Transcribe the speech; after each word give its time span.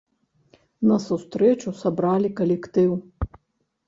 На 0.91 0.95
сустрэчу 1.07 1.73
сабралі 1.81 2.31
калектыў. 2.39 2.89